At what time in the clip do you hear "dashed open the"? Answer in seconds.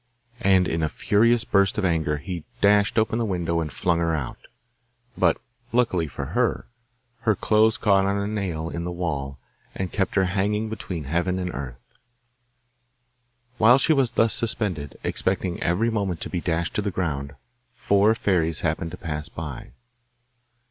2.59-3.23